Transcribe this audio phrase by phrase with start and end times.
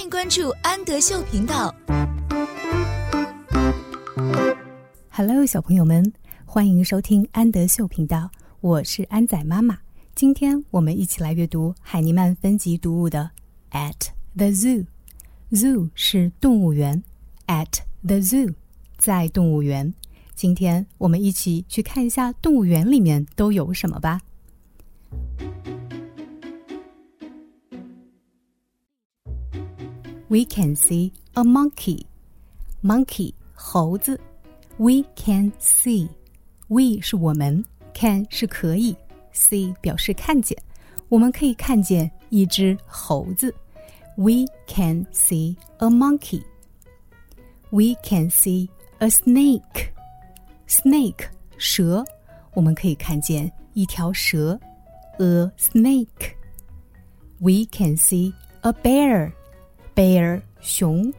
[0.00, 1.74] 欢迎关注安德秀频道。
[5.10, 6.10] Hello，小朋友们，
[6.46, 8.30] 欢迎收听安德秀频道，
[8.62, 9.78] 我是安仔妈妈。
[10.14, 13.30] 今天我们一起来阅读海尼曼分级读物的
[13.76, 14.86] 《At the Zoo》。
[15.52, 17.04] Zoo 是动物园
[17.46, 18.54] ，At the Zoo
[18.96, 19.92] 在动物园。
[20.34, 24.22] 今天我们一起去看一下动物园里面都有什么吧。
[30.29, 32.05] We can see a monkey.
[32.83, 34.19] Monkey 猴子。
[34.77, 36.09] We can see.
[36.67, 38.95] We 是我们，can 是可以，
[39.33, 40.57] see 表示看见。
[41.07, 43.53] 我们可以看见一只猴子。
[44.17, 46.43] We can see a monkey.
[47.69, 48.69] We can see
[48.99, 49.91] a snake.
[50.67, 52.03] Snake 蛇，
[52.53, 54.59] 我们可以看见一条蛇。
[55.19, 56.35] A snake.
[57.39, 59.31] We can see a bear.
[59.99, 61.13] Bear 熊，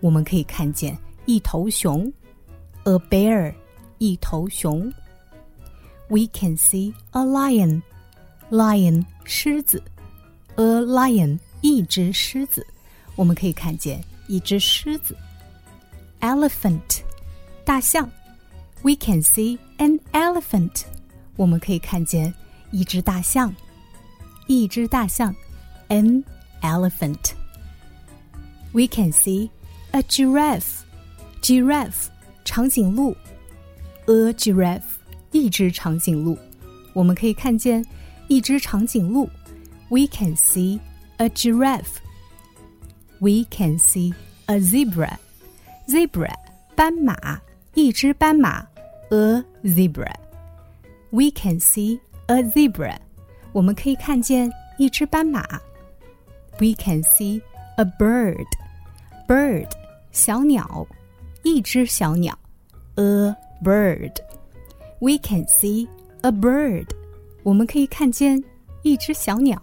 [0.00, 2.12] 我们可以看见一头熊。
[2.84, 3.54] A bear
[3.98, 4.92] 一头熊。
[6.08, 7.82] We can see a lion.
[8.50, 9.82] Lion 狮子。
[10.56, 12.66] A lion 一只狮子，
[13.16, 15.16] 我们可以看见一只狮子。
[16.20, 17.00] Elephant
[17.64, 18.08] 大象。
[18.82, 20.84] We can see an elephant.
[21.36, 22.32] 我们可以看见
[22.70, 23.54] 一只大象。
[24.46, 25.34] 一只大象。
[25.88, 26.22] An
[26.60, 27.32] elephant.
[28.72, 29.50] We can see
[29.92, 30.82] a giraffe.
[31.42, 32.08] Giraffe
[32.44, 33.16] 长颈鹿。
[34.06, 34.82] A giraffe
[35.30, 36.38] 一只长颈鹿。
[36.92, 37.84] 我们可以看见
[38.28, 39.28] 一只长颈鹿。
[39.88, 40.80] We can see
[41.18, 41.98] a giraffe.
[43.20, 44.14] We can see
[44.46, 45.18] a zebra.
[45.86, 46.34] Zebra
[46.74, 47.40] 斑马，
[47.74, 48.66] 一只斑马。
[49.10, 50.12] A zebra.
[51.10, 52.96] We can see a zebra.
[53.52, 55.42] 我们可以看见一只斑马。
[56.58, 57.40] We can see
[57.79, 58.45] a bird.
[59.25, 59.69] Bird
[60.11, 60.85] 小鸟，
[61.43, 62.37] 一只小鸟。
[62.95, 64.11] A bird.
[64.99, 65.87] We can see
[66.21, 66.87] a bird.
[67.41, 68.43] 我们可以看见
[68.81, 69.61] 一只小鸟。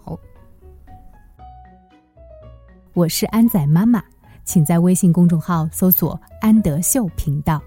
[2.93, 4.03] 我是安仔妈妈，
[4.43, 7.61] 请在微信公众号搜索“安德秀频道”。